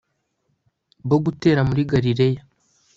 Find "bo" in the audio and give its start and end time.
1.09-1.17